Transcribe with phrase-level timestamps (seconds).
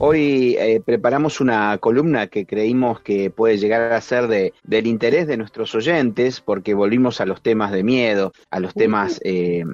[0.00, 5.26] Hoy eh, preparamos una columna que creímos que puede llegar a ser de, del interés
[5.26, 9.64] de nuestros oyentes, porque volvimos a los temas de miedo, a los temas eh,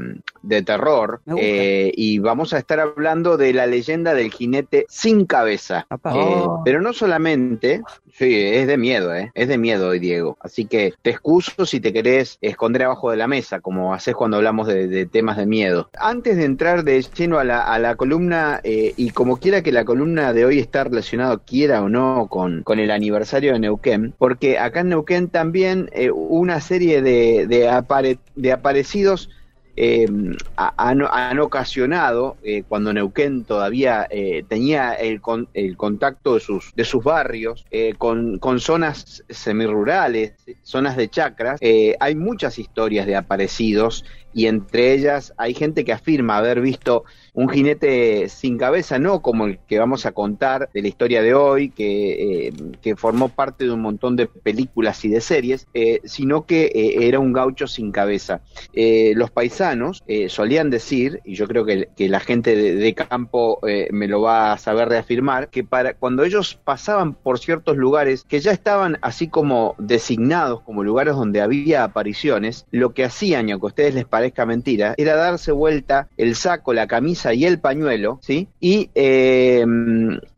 [0.43, 5.87] de terror, eh, y vamos a estar hablando de la leyenda del jinete sin cabeza.
[6.05, 6.63] Oh.
[6.65, 7.83] Pero no solamente,
[8.15, 10.39] sí, es de miedo, es de miedo hoy, Diego.
[10.41, 14.39] Así que te excuso si te querés esconder abajo de la mesa, como haces cuando
[14.39, 15.91] hablamos de, temas de miedo.
[15.99, 19.85] Antes de entrar de lleno a la, a la columna, y como quiera que la
[19.85, 24.59] columna de hoy está relacionado, quiera o no, con, con el aniversario de Neuquén, porque
[24.59, 29.31] acá en Neuquén también eh, una serie de, de, de aparecidos
[29.77, 30.07] eh,
[30.57, 34.09] han, ocasionado, eh, cuando Neuquén todavía
[34.49, 35.21] tenía el,
[35.53, 37.65] el, contacto de sus, de sus barrios,
[37.99, 41.61] con, con, zonas semirurales, zonas de chacras,
[41.99, 47.05] hay muchas historias de aparecidos y entre ellas hay gente que afirma haber visto
[47.35, 51.35] un jinete sin cabeza, no como el que vamos a contar de la historia de
[51.35, 56.47] hoy, que, eh, formó parte de un montón de películas y de series, eh, sino
[56.47, 58.41] que eh, era un gaucho sin cabeza.
[58.75, 63.59] los paisanos solían decir, y yo creo que, la gente de, campo
[63.91, 68.41] me lo va a saber reafirmar, que para cuando ellos pasaban por ciertos lugares que
[68.41, 73.67] ya estaban así como designados como lugares donde había apariciones, lo que hacían, y aunque
[73.67, 78.19] a ustedes les parezca mentira, era darse vuelta el saco, la camisa, y el pañuelo,
[78.23, 78.49] ¿sí?
[78.61, 79.65] Y eh,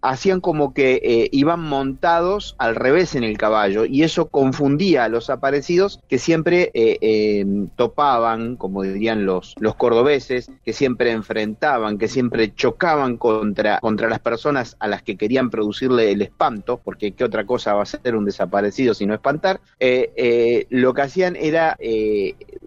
[0.02, 5.08] hacían como que eh, iban montados al revés en el caballo y eso confundía a
[5.08, 7.44] los aparecidos que siempre eh,
[7.76, 14.20] topaban, como dirían los, los cordobeses, que siempre enfrentaban, que siempre chocaban contra, contra las
[14.20, 18.14] personas a las que querían producirle el espanto, porque qué otra cosa va a ser
[18.14, 19.60] un desaparecido sino espantar,
[20.70, 21.76] lo que hacían era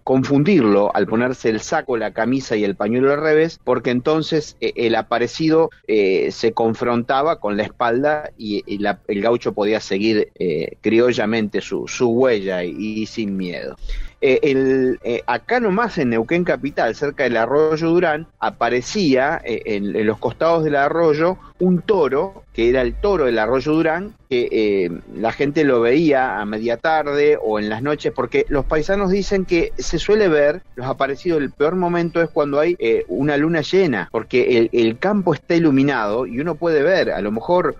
[0.03, 4.73] confundirlo al ponerse el saco, la camisa y el pañuelo al revés, porque entonces eh,
[4.75, 11.61] el aparecido eh, se confrontaba con la espalda y, el gaucho podía seguir eh, criollamente
[11.61, 13.75] su, huella y, sin miedo.
[14.21, 20.75] El, acá nomás en Neuquén Capital, cerca del arroyo Durán, aparecía en, los costados del
[20.75, 25.81] arroyo un toro, que era el toro del arroyo Durán, que eh, la gente lo
[25.81, 30.27] veía a media tarde o en las noches, porque los paisanos dicen que se suele
[30.27, 34.97] ver los aparecidos, el peor momento es cuando hay eh, una luna llena, porque el,
[34.99, 37.77] campo está iluminado y uno puede ver, a lo mejor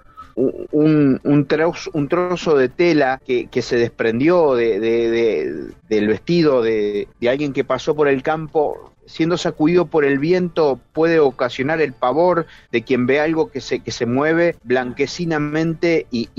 [0.71, 4.79] un, un, trozo, un trozo de tela que, que se desprendió de,
[5.89, 10.79] del vestido de, de, alguien que pasó por el campo siendo sacudido por el viento
[10.93, 16.29] puede ocasionar el pavor de quien ve algo que se, que se mueve blanquecinamente y,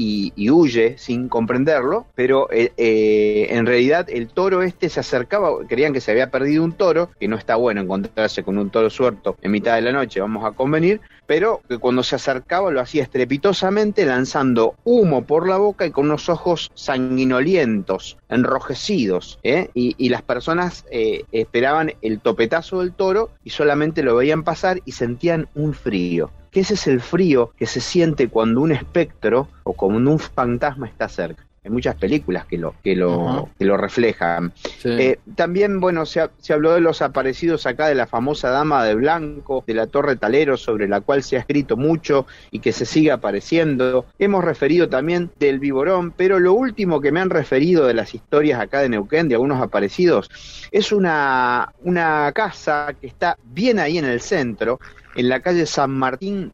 [0.50, 6.00] huye sin comprenderlo, pero eh, eh, en realidad el toro este se acercaba, creían que
[6.00, 9.52] se había perdido un toro, que no está bueno encontrarse con un toro suelto en
[9.52, 14.04] mitad de la noche, vamos a convenir, pero que cuando se acercaba lo hacía estrepitosamente
[14.04, 19.70] lanzando humo por la boca y con unos ojos sanguinolientos, enrojecidos, ¿eh?
[19.74, 25.48] y, las personas esperaban el topetazo del toro y solamente lo veían pasar y sentían
[25.54, 26.30] un frío.
[26.50, 30.86] Que ese es el frío que se siente cuando un espectro o cuando un fantasma
[30.88, 31.46] está cerca.
[31.62, 34.52] Hay muchas películas que lo, que lo, que lo reflejan.
[34.84, 38.94] Eh, también, bueno, se, se, habló de los aparecidos acá de la famosa Dama de
[38.94, 42.86] Blanco, de la Torre Talero, sobre la cual se ha escrito mucho y que se
[42.86, 44.06] sigue apareciendo.
[44.18, 48.58] Hemos referido también del Viborón, pero lo último que me han referido de las historias
[48.58, 50.30] acá de Neuquén, de algunos aparecidos,
[50.72, 54.80] es una, una casa que está bien ahí en el centro,
[55.14, 56.52] en la calle San Martín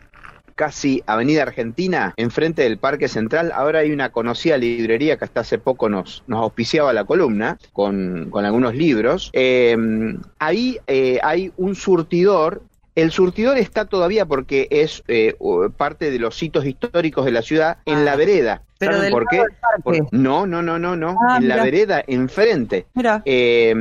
[0.57, 3.53] casi Avenida Argentina, enfrente del Parque Central.
[3.55, 8.33] Ahora hay una conocida librería que hasta hace poco nos, nos auspiciaba la columna con,
[8.35, 9.31] algunos libros.
[9.33, 9.77] Eh,
[10.39, 12.63] ahí eh, hay un surtidor
[12.97, 15.37] El surtidor está todavía porque es eh,
[15.77, 18.17] parte de los sitios históricos de la ciudad en la ah.
[18.17, 18.63] vereda.
[18.79, 19.43] Pero ¿Saben por qué?
[20.13, 21.17] no, no, no, no, no.
[21.29, 22.87] Ah, en la vereda enfrente.
[23.25, 23.75] Eh,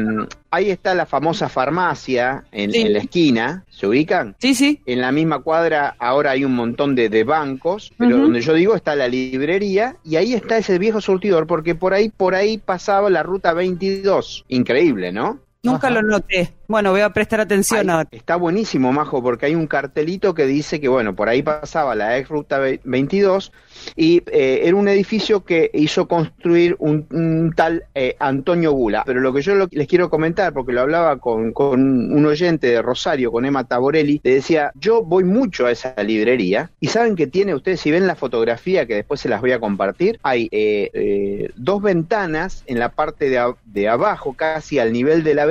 [0.51, 3.63] ahí está la famosa farmacia en, la esquina.
[3.69, 4.35] ¿Se ubican?
[4.39, 4.81] Sí, sí.
[4.85, 8.95] En la misma cuadra ahora hay un montón de, bancos, pero donde yo digo está
[8.95, 13.23] la librería y ahí está ese viejo surtidor porque por ahí, por ahí pasaba la
[13.23, 14.45] ruta 22.
[14.47, 15.39] Increíble, ¿no?
[15.65, 16.53] Nunca lo noté.
[16.67, 18.09] Bueno, voy a prestar atención ahora.
[18.11, 22.17] Está buenísimo, Majo, porque hay un cartelito que dice que, bueno, por ahí pasaba la
[22.17, 23.51] ex ruta 22
[23.95, 29.03] y eh, era un edificio que hizo construir un, tal eh, Antonio Gula.
[29.05, 33.31] Pero lo que yo les quiero comentar, porque lo hablaba con, un oyente de Rosario,
[33.31, 37.53] con Emma Taborelli, le decía, yo voy mucho a esa librería y saben que tiene,
[37.53, 41.81] ustedes si ven la fotografía, que después se las voy a compartir, hay eh, dos
[41.81, 45.45] ventanas en la parte de, de abajo, casi al nivel de la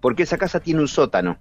[0.00, 1.38] porque esa casa tiene un sótano.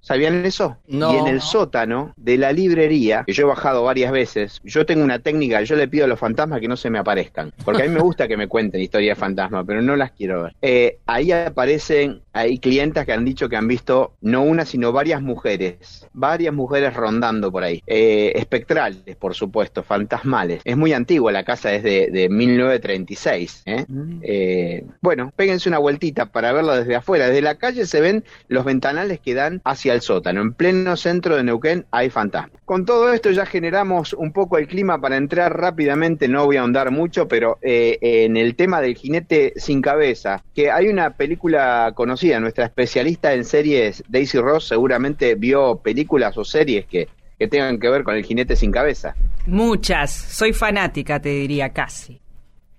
[0.00, 0.76] ¿Sabían eso?
[0.86, 1.12] No.
[1.12, 5.04] Y en el sótano de la librería, que yo he bajado varias veces, yo tengo
[5.04, 7.86] una técnica, yo le pido a los fantasmas que no se me aparezcan, porque a
[7.86, 10.54] mí me gusta que me cuenten historias de fantasmas, pero no las quiero ver.
[10.62, 15.20] Eh, ahí aparecen, hay clientas que han dicho que han visto no una, sino varias
[15.20, 20.60] mujeres, varias mujeres rondando por ahí, eh, espectrales, por supuesto, fantasmales.
[20.64, 23.62] Es muy antigua, la casa es de, de 1936.
[23.66, 23.84] ¿eh?
[23.88, 24.90] Mm.
[25.00, 27.26] bueno, péguense una vueltita para verla desde afuera.
[27.26, 30.40] Desde la calle se ven los ventanales que dan hacia el sótano.
[30.40, 32.60] En pleno centro de Neuquén hay fantasmas.
[32.64, 36.60] Con todo esto ya generamos un poco el clima para entrar rápidamente, no voy a
[36.60, 41.92] ahondar mucho, pero eh, en el tema del jinete sin cabeza, que hay una película
[41.94, 47.08] conocida, nuestra especialista en series, Daisy Ross, seguramente vio películas o series que,
[47.38, 49.14] que tengan que ver con el jinete sin cabeza.
[49.46, 52.20] Muchas, soy fanática, te diría casi.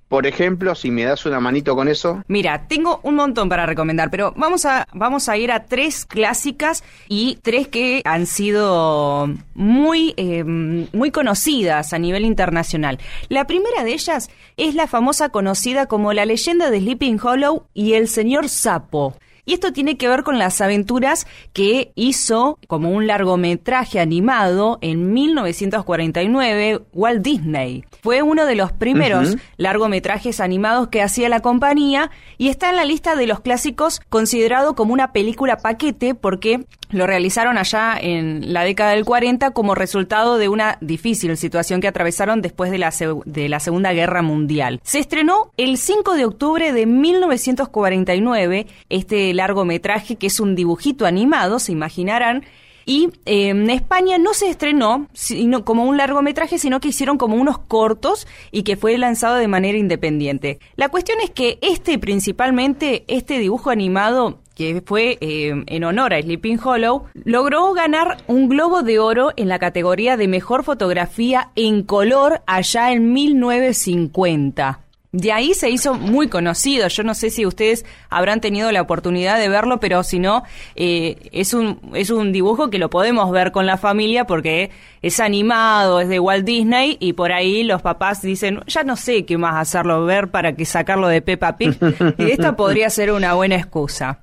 [0.10, 2.24] Por ejemplo, si me das una manito con eso.
[2.28, 6.84] Mira, tengo un montón para recomendar, pero vamos a, vamos a ir a tres clásicas
[7.08, 12.98] y tres que han sido muy, eh, muy conocidas a nivel internacional.
[13.30, 17.94] La primera de ellas es la famosa conocida como la leyenda de Sleeping Hollow y
[17.94, 19.16] el señor Sapo.
[19.50, 25.12] Y esto tiene que ver con las aventuras que hizo como un largometraje animado en
[25.12, 27.84] 1949 Walt Disney.
[28.04, 32.86] Fue uno de los primeros largometrajes animados que hacía la compañía y está en la
[32.86, 38.64] lista de los clásicos considerado como una película paquete porque lo realizaron allá en la
[38.64, 42.92] década del 40 como resultado de una difícil situación que atravesaron después de la,
[43.26, 44.80] de la Segunda Guerra Mundial.
[44.84, 51.58] Se estrenó el 5 de octubre de 1949 este largometraje que es un dibujito animado,
[51.58, 52.44] se imaginarán,
[52.86, 57.36] y eh, en España no se estrenó sino como un largometraje, sino que hicieron como
[57.36, 60.58] unos cortos y que fue lanzado de manera independiente.
[60.76, 66.22] La cuestión es que este principalmente, este dibujo animado que fue eh, en honor a
[66.22, 71.84] Sleeping Hollow, logró ganar un Globo de Oro en la categoría de Mejor Fotografía en
[71.84, 74.89] Color allá en 1950.
[75.12, 76.88] De ahí se hizo muy conocido.
[76.88, 80.44] Yo no sé si ustedes habrán tenido la oportunidad de verlo, pero si no,
[80.76, 84.70] eh, es, un, es un dibujo que lo podemos ver con la familia porque
[85.02, 89.26] es animado, es de Walt Disney y por ahí los papás dicen, ya no sé
[89.26, 91.76] qué más hacerlo ver para que sacarlo de Peppa Pig.
[92.20, 94.20] y esta podría ser una buena excusa.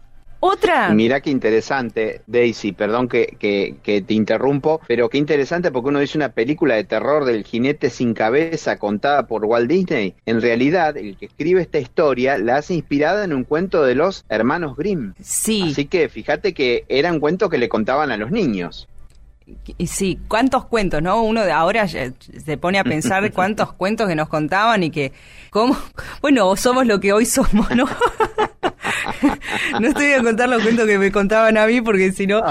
[0.48, 0.90] Otra.
[0.90, 6.16] Mira qué interesante, Daisy, perdón que, que, te interrumpo, pero qué interesante porque uno dice
[6.16, 10.14] una película de terror del jinete sin cabeza contada por Walt Disney.
[10.24, 14.24] En realidad, el que escribe esta historia la hace inspirada en un cuento de los
[14.28, 15.14] hermanos Grimm.
[15.20, 15.70] Sí.
[15.72, 18.88] Así que fíjate que era un cuento que le contaban a los niños.
[19.86, 21.22] Sí, cuántos cuentos, ¿no?
[21.22, 25.12] Uno de ahora se pone a pensar cuántos cuentos que nos contaban y que,
[25.50, 25.76] ¿cómo?
[26.20, 27.86] Bueno, somos lo que hoy somos, ¿no?
[29.80, 32.42] no estoy a contar los cuentos que me contaban a mí porque si no...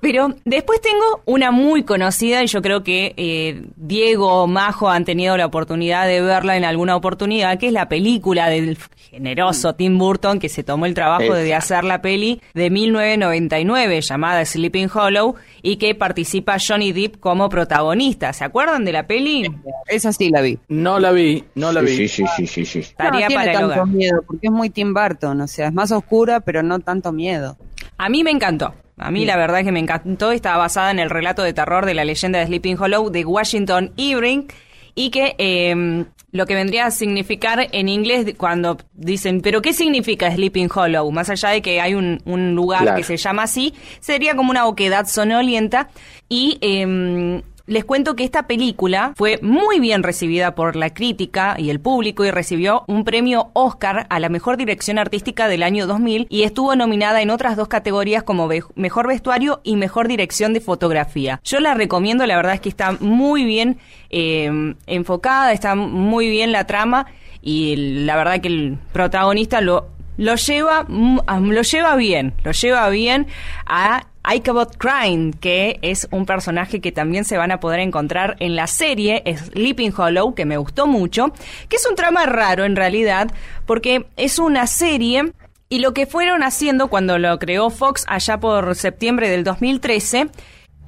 [0.00, 5.04] Pero después tengo una muy conocida y yo creo que eh, Diego o Majo han
[5.04, 8.76] tenido la oportunidad de verla en alguna oportunidad, que es la película del
[9.10, 14.44] generoso Tim Burton que se tomó el trabajo de hacer la peli de 1999 llamada
[14.44, 18.32] Sleeping Hollow y que participa Johnny Depp como protagonista.
[18.32, 19.50] ¿Se acuerdan de la peli?
[19.86, 20.58] Esa sí la vi.
[20.68, 21.96] No la vi, no la vi.
[21.96, 22.78] Sí, sí, sí, sí, sí.
[22.80, 26.40] Estaría no, tiene tanto miedo porque es muy Tim Burton, o sea, es más oscura,
[26.40, 27.56] pero no tanto miedo.
[27.96, 28.74] A mí me encantó.
[28.96, 30.32] A mí la verdad es que me encantó.
[30.32, 33.92] Estaba basada en el relato de terror de la leyenda de Sleeping Hollow de Washington
[33.96, 34.44] Irving
[34.94, 40.32] y que eh, lo que vendría a significar en inglés cuando dicen, pero ¿qué significa
[40.32, 41.10] Sleeping Hollow?
[41.10, 42.20] Más allá de que hay un,
[42.54, 45.88] lugar que se llama así, sería como una oquedad sonolienta
[46.28, 46.58] y...
[46.60, 51.80] Eh, Les cuento que esta película fue muy bien recibida por la crítica y el
[51.80, 56.42] público y recibió un premio Oscar a la mejor dirección artística del año 2000 y
[56.42, 61.40] estuvo nominada en otras dos categorías como mejor vestuario y mejor dirección de fotografía.
[61.42, 63.78] Yo la recomiendo, la verdad es que está muy bien
[64.10, 67.06] eh, enfocada, está muy bien la trama
[67.40, 73.26] y la verdad que el protagonista lo lo lleva lo lleva bien, lo lleva bien
[73.66, 78.56] a Ichabod Crane, que es un personaje que también se van a poder encontrar en
[78.56, 81.32] la serie Sleeping Hollow, que me gustó mucho,
[81.68, 83.30] que es un trama raro en realidad,
[83.66, 85.32] porque es una serie
[85.68, 90.28] y lo que fueron haciendo cuando lo creó Fox allá por septiembre del 2013,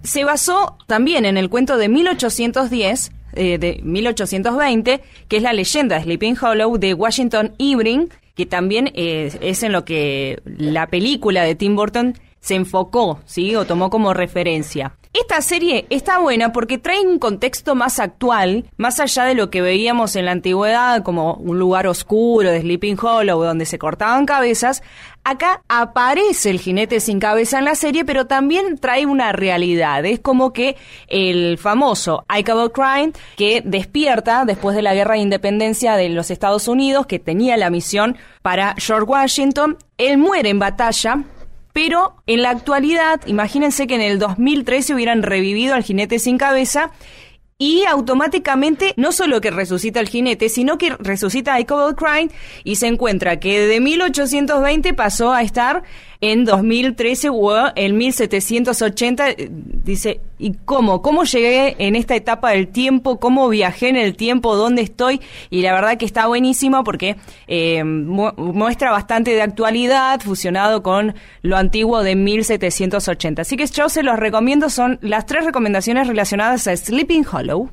[0.03, 5.97] se basó también en el cuento de 1810, eh, de 1820, que es la leyenda
[5.97, 11.43] de Sleeping Hollow de Washington Irving, que también eh, es en lo que la película
[11.43, 12.15] de Tim Burton
[12.47, 13.57] se enfocó, ¿sí?
[13.57, 14.93] O tomó como referencia.
[15.13, 19.63] Esta serie está buena porque trae un contexto más actual, más allá de lo que
[19.63, 24.85] veíamos en la antigüedad como un lugar oscuro de Sleeping Hollow donde se cortaban cabezas.
[25.25, 30.05] Acá aparece el jinete sin cabeza en la serie, pero también trae una realidad.
[30.05, 30.77] Es como que
[31.09, 36.69] el famoso Ichabod Crane, que despierta después de la guerra de independencia de los Estados
[36.69, 41.25] Unidos, que tenía la misión para George Washington, él muere en batalla
[41.77, 46.91] pero en la actualidad, imagínense que en el 2013 hubieran revivido al jinete sin cabeza
[47.59, 52.31] y automáticamente no solo que resucita el jinete, sino que resucita a Ichabod Crane
[52.65, 55.83] y se encuentra que de 1820 pasó a estar
[56.33, 59.27] en 2013 o en 1780.
[59.49, 61.03] Dice, ¿y cómo?
[61.03, 63.21] ¿Cómo llegué en esta etapa del tiempo?
[63.21, 64.57] ¿Cómo viajé en el tiempo?
[64.57, 65.21] ¿Dónde estoy?
[65.51, 67.17] Y la verdad que está buenísimo porque
[67.47, 73.43] eh, muestra bastante de actualidad fusionado con lo antiguo de 1780.
[73.43, 77.71] Así que yo se los recomiendo, son las tres recomendaciones relacionadas a Sleeping Hollow.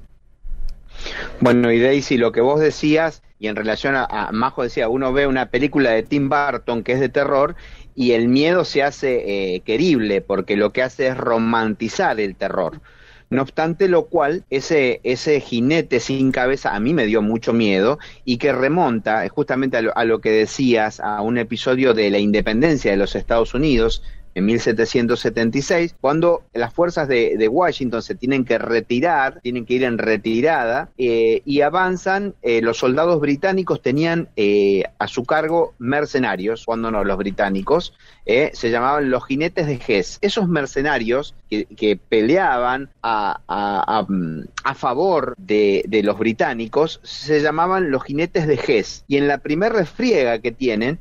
[1.40, 5.12] Bueno, y Daisy, lo que vos decías, y en relación a, a Majo decía, uno
[5.12, 7.56] ve una película de Tim Burton que es de terror
[7.96, 12.82] y el miedo se hace eh, querible porque lo que hace es romantizar el terror.
[13.30, 17.98] No obstante lo cual, ese, ese jinete sin cabeza a mí me dio mucho miedo
[18.26, 22.20] y que remonta justamente a lo, a lo que decías, a un episodio de la
[22.20, 24.04] independencia de los Estados Unidos,
[24.36, 29.98] en 1776, cuando las fuerzas de, Washington se tienen que retirar, tienen que ir en
[29.98, 36.90] retirada, eh, y avanzan, eh, los soldados británicos tenían eh, a su cargo mercenarios, cuando
[36.90, 37.94] no, los británicos,
[38.26, 40.18] se llamaban los jinetes de Hess.
[40.22, 48.56] Esos mercenarios que, peleaban a, a, favor de, los británicos se llamaban los jinetes de
[48.56, 49.04] Hess.
[49.10, 51.00] Y en la primera refriega que tienen,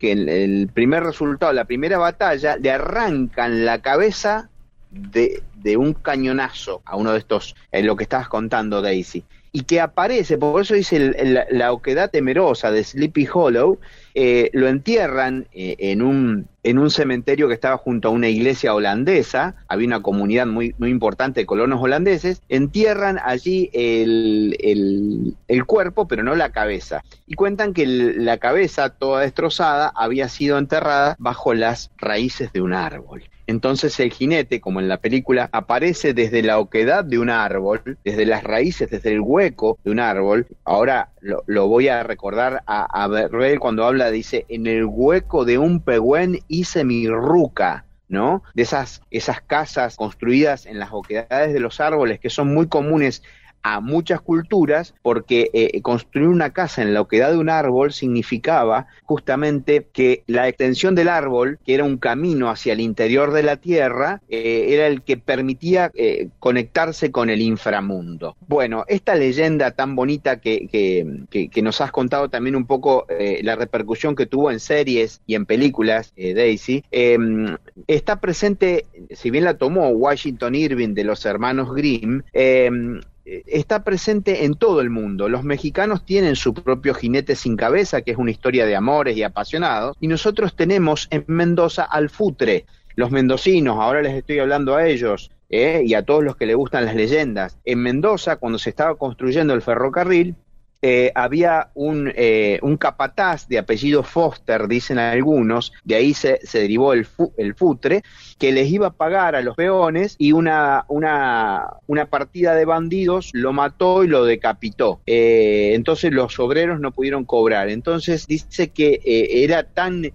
[0.00, 4.48] que el, primer resultado, la primera batalla, le arrancan la cabeza
[4.90, 9.24] de, de un cañonazo a uno de estos, en lo que estabas contando, Daisy.
[9.52, 13.80] Y que aparece, por eso dice la oquedad temerosa de Sleepy Hollow,
[14.14, 18.74] eh, lo entierran eh, en, un, en un cementerio que estaba junto a una iglesia
[18.74, 26.06] holandesa, había una comunidad muy, muy importante de colonos holandeses, entierran allí el, el, cuerpo,
[26.08, 27.02] pero no la cabeza.
[27.26, 32.72] Y cuentan que la cabeza, toda destrozada, había sido enterrada bajo las raíces de un
[32.72, 33.24] árbol.
[33.50, 38.24] Entonces el jinete, como en la película, aparece desde la oquedad de un árbol, desde
[38.24, 40.46] las raíces, desde el hueco de un árbol.
[40.64, 43.28] Ahora lo, voy a recordar a, a
[43.58, 47.86] cuando habla, dice, en el hueco de un pehuen hice mi ruca.
[48.06, 48.42] ¿no?
[48.54, 53.22] De esas, esas casas construidas en las oquedades de los árboles que son muy comunes
[53.62, 58.86] a muchas culturas porque eh, construir una casa en la oquedad de un árbol significaba
[59.04, 63.56] justamente que la extensión del árbol, que era un camino hacia el interior de la
[63.56, 68.36] tierra, eh, era el que permitía eh, conectarse con el inframundo.
[68.46, 73.06] Bueno, esta leyenda tan bonita que, que, que, nos has contado también un poco
[73.42, 79.44] la repercusión que tuvo en series y en películas, Daisy, em, está presente, si bien
[79.44, 84.90] la tomó Washington Irving de los hermanos Grimm, em, eh, está presente en todo el
[84.90, 85.28] mundo.
[85.28, 89.22] Los mexicanos tienen su propio jinete sin cabeza, que es una historia de amores y
[89.22, 92.66] apasionados, y nosotros tenemos en Mendoza al futre.
[92.96, 96.56] Los mendocinos, ahora les estoy hablando a ellos, eh, y a todos los que les
[96.56, 97.58] gustan las leyendas.
[97.64, 100.36] En Mendoza, cuando se estaba construyendo el ferrocarril,
[100.82, 106.94] eh, había un, eh, un, capataz de apellido Foster, dicen algunos, de ahí se, derivó
[106.94, 107.06] el,
[107.36, 108.02] el, futre,
[108.38, 113.28] que les iba a pagar a los peones y una, una, una partida de bandidos
[113.34, 115.02] lo mató y lo decapitó.
[115.04, 117.68] Eh, entonces los obreros no pudieron cobrar.
[117.68, 120.10] Entonces dice que era tan,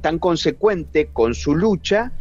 [0.00, 2.12] tan consecuente con su lucha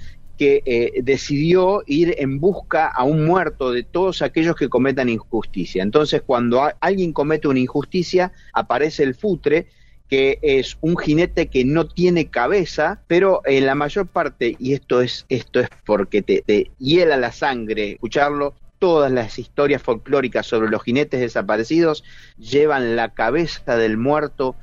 [0.42, 5.84] que eh, decidió ir en busca a un muerto de todos aquellos que cometan injusticia.
[5.84, 9.68] Entonces, cuando alguien comete una injusticia, aparece el futre
[10.10, 15.02] que es un jinete que no tiene cabeza, pero en la mayor parte, y esto
[15.02, 20.82] es, esto es porque te, hiela la sangre escucharlo, todas las historias folclóricas sobre los
[20.82, 22.04] jinetes desaparecidos
[22.40, 24.56] llevan la cabeza del muerto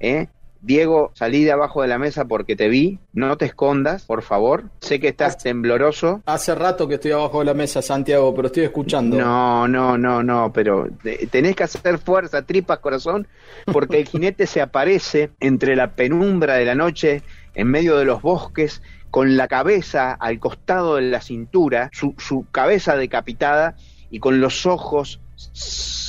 [0.00, 0.28] ¿eh?
[0.66, 2.98] Diego, salí de abajo de la mesa porque te vi.
[3.12, 4.64] No te escondas, por favor.
[4.80, 6.22] Sé que estás tembloroso.
[6.26, 9.16] Hace rato que estoy abajo de la mesa, Santiago, pero estoy escuchando.
[9.16, 10.88] No, no, no, no, pero
[11.30, 13.28] tenés que hacer fuerza, tripas, corazón,
[13.72, 17.22] porque el jinete se aparece entre la penumbra de la noche,
[17.54, 18.82] en medio de los bosques,
[19.12, 23.76] con la cabeza al costado de la cintura, su, su cabeza decapitada
[24.10, 25.20] y con los ojos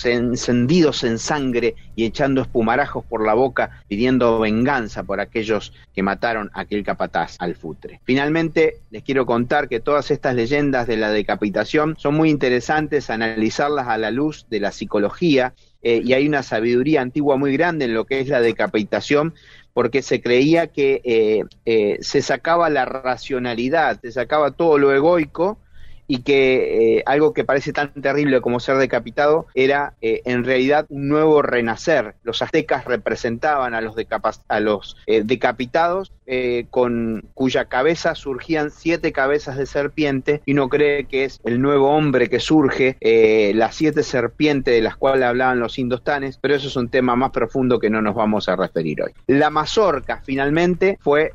[0.05, 6.49] encendidos en sangre y echando espumarajos por la boca, pidiendo venganza por aquellos que mataron
[6.53, 7.99] a aquel capataz al futre.
[8.03, 13.87] Finalmente, les quiero contar que todas estas leyendas de la decapitación son muy interesantes analizarlas
[13.87, 17.93] a la luz de la psicología eh, y hay una sabiduría antigua muy grande en
[17.93, 19.33] lo que es la decapitación
[19.73, 25.59] porque se creía que eh, eh, se sacaba la racionalidad, se sacaba todo lo egoico
[26.07, 30.85] y que eh, algo que parece tan terrible como ser decapitado era eh, en realidad
[30.89, 32.15] un nuevo renacer.
[32.23, 33.95] Los aztecas representaban a los,
[34.47, 36.11] a los eh, decapitados
[36.71, 41.89] con cuya cabeza surgían siete cabezas de serpiente y uno cree que es el nuevo
[41.91, 42.97] hombre que surge,
[43.55, 47.31] las siete serpientes de las cuales hablaban los indostanes, pero eso es un tema más
[47.31, 49.13] profundo que no nos vamos a referir hoy.
[49.27, 51.31] La mazorca finalmente fue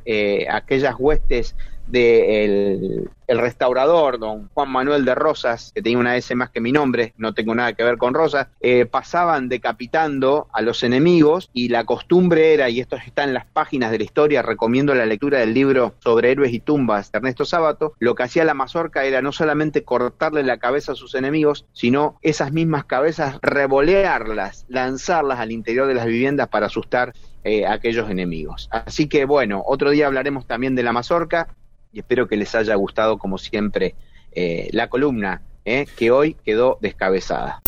[0.50, 6.51] aquellas huestes del el restaurador, don Juan Manuel de Rosas, que tenía una S más
[6.51, 10.83] que mi nombre, no tengo nada que ver con Rosas, eh, pasaban decapitando a los
[10.83, 14.95] enemigos y la costumbre era, y esto está en las páginas de la historia, recomiendo
[14.95, 18.53] la lectura del libro sobre héroes y tumbas de Ernesto Sábato, lo que hacía la
[18.53, 24.67] mazorca era no solamente cortarle la cabeza a sus enemigos, sino esas mismas cabezas revolearlas,
[24.69, 28.69] lanzarlas al interior de las viviendas para asustar eh, a aquellos enemigos.
[28.71, 31.49] Así que bueno, otro día hablaremos también de la mazorca
[31.93, 33.95] y espero que les haya gustado como siempre
[34.33, 37.63] eh, la columna eh, que hoy quedó descabezada.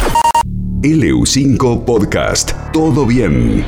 [0.83, 2.53] LU5 Podcast.
[2.73, 3.65] Todo bien.